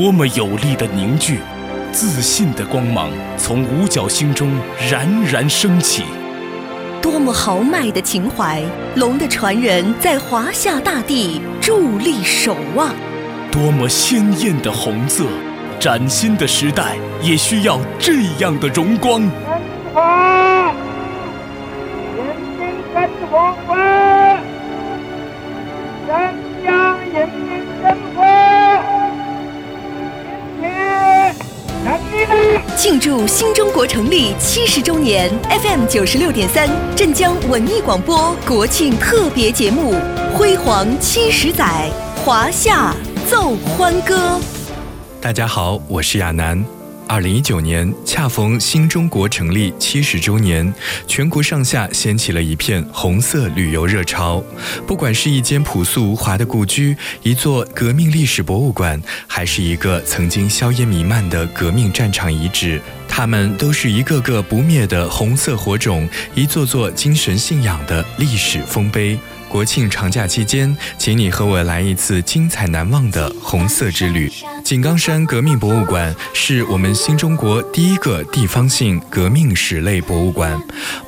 [0.00, 1.40] 多么有力的凝聚，
[1.92, 4.50] 自信的光芒从五角星中
[4.90, 6.04] 冉冉升起。
[7.02, 8.62] 多么豪迈的情怀，
[8.94, 12.94] 龙的传人在华夏大地伫立守望。
[13.52, 15.26] 多么鲜艳的红色，
[15.78, 19.30] 崭新的时代也需要这样的荣光。
[32.80, 35.30] 庆祝新中国成立七十周年
[35.62, 36.66] ，FM 九十六点三，
[36.96, 39.92] 镇江文艺广播国庆特别节目
[40.32, 41.90] 《辉煌七十载》，
[42.24, 42.94] 华夏
[43.28, 44.40] 奏欢歌。
[45.20, 46.64] 大家好，我是亚楠。
[47.10, 50.72] 二零一九年恰逢新中国成立七十周年，
[51.08, 54.40] 全国上下掀起了一片红色旅游热潮。
[54.86, 69.18] 不管是一间朴素无华的故居，一座革命历史博物馆，还是一个曾经硝烟弥漫的革命战场遗址，它们都是一个个不灭的红色火种，一座座精神信仰的历史丰碑。
[69.48, 74.30] 国庆长假期间，请你和我来一次精彩难忘的红色之旅。
[74.70, 80.56] 井冈山革命博物馆是我们新中国第一个地方性革命史类博物馆。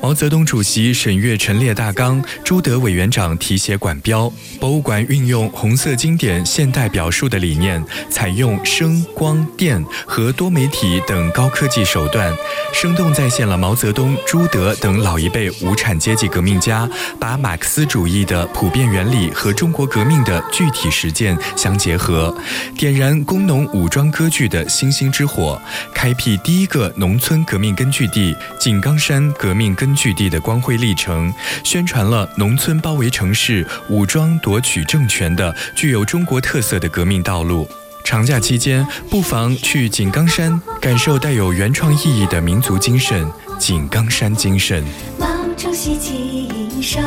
[0.00, 4.28] 毛泽东主席审阅陈列大纲，朱德委员长题写馆标。
[4.58, 12.34] 博物馆运用红色经典现代表述的理念，采用声、光电和多媒体等高科技手段，
[12.72, 16.88] 生动再现了毛泽东、朱德等老一辈无产阶级革命家
[17.20, 22.34] 把马克思主义的普遍原理和中国革命的具体实践相结合，
[22.76, 25.60] 点燃工农武装割据的星星之火，
[25.94, 37.68] 开辟第一个农村革命根据地井冈山革命根据地的光辉历程，宣传了农村包围城市、武装夺取政权的具有中国特色的革命道路。
[38.04, 43.26] 长假期间，不妨去井冈山，感受带有原创意义的民族精神——
[43.58, 44.84] 井冈山精神。
[45.18, 47.00] 毛主席亲手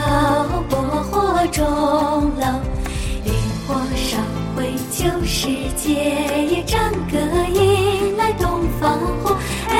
[0.69, 0.79] 拨
[1.11, 1.35] 火。
[1.51, 2.47] 钟楼，
[3.23, 3.31] 烈
[3.67, 4.17] 火烧
[4.56, 5.47] 毁旧世
[5.78, 5.94] 界，
[6.50, 7.19] 也战歌
[7.53, 9.38] 迎来东方红。
[9.69, 9.73] 哎，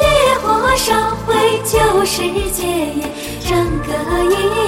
[0.00, 2.64] 烈火烧毁旧世界，
[3.46, 3.92] 战歌
[4.24, 4.61] 迎。